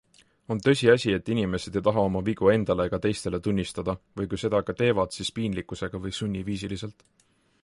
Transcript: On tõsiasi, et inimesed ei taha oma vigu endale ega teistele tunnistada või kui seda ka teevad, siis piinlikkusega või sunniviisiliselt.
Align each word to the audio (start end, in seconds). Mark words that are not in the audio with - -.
On 0.53 0.61
tõsiasi, 0.67 1.11
et 1.17 1.29
inimesed 1.33 1.77
ei 1.79 1.83
taha 1.89 2.05
oma 2.09 2.23
vigu 2.29 2.49
endale 2.55 2.89
ega 2.91 3.01
teistele 3.05 3.41
tunnistada 3.49 3.95
või 4.21 4.31
kui 4.33 4.43
seda 4.45 4.63
ka 4.71 4.79
teevad, 4.83 5.17
siis 5.19 5.33
piinlikkusega 5.41 6.07
või 6.09 6.19
sunniviisiliselt. 6.23 7.11